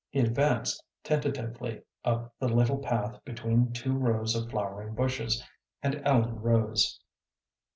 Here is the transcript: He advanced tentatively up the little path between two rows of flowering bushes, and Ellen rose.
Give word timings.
He 0.09 0.19
advanced 0.19 0.83
tentatively 1.03 1.83
up 2.03 2.33
the 2.39 2.47
little 2.49 2.79
path 2.79 3.23
between 3.23 3.71
two 3.71 3.93
rows 3.93 4.35
of 4.35 4.49
flowering 4.49 4.95
bushes, 4.95 5.43
and 5.83 6.01
Ellen 6.03 6.39
rose. 6.41 6.99